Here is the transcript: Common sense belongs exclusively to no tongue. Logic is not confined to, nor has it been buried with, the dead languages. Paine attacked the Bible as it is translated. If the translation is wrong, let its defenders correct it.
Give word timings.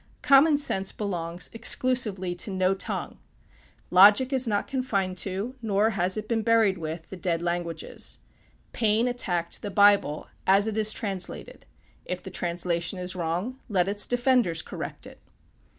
Common 0.23 0.57
sense 0.57 0.91
belongs 0.91 1.51
exclusively 1.53 2.33
to 2.33 2.49
no 2.49 2.73
tongue. 2.73 3.19
Logic 3.91 4.33
is 4.33 4.47
not 4.47 4.65
confined 4.65 5.15
to, 5.19 5.53
nor 5.61 5.91
has 5.91 6.17
it 6.17 6.27
been 6.27 6.41
buried 6.41 6.79
with, 6.79 7.11
the 7.11 7.15
dead 7.15 7.39
languages. 7.43 8.17
Paine 8.73 9.07
attacked 9.07 9.61
the 9.61 9.69
Bible 9.69 10.27
as 10.47 10.65
it 10.65 10.75
is 10.75 10.91
translated. 10.91 11.67
If 12.03 12.23
the 12.23 12.31
translation 12.31 12.97
is 12.97 13.15
wrong, 13.15 13.59
let 13.69 13.87
its 13.87 14.07
defenders 14.07 14.63
correct 14.63 15.05
it. 15.05 15.21